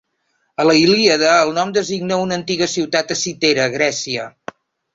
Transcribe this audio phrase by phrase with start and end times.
[0.61, 4.29] A la Ilíada el nom designa una antiga ciutat a Citera, Grècia.